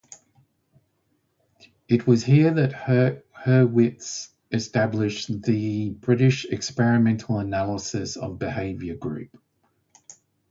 It 1.87 2.07
was 2.07 2.23
here 2.25 2.51
that 2.55 2.73
Hurwitz 2.73 4.29
established 4.51 5.43
the 5.43 5.91
"British 5.91 6.43
Experimental 6.45 7.37
Analysis 7.37 8.17
of 8.17 8.39
Behaviour 8.39 8.95
Group". 8.95 9.39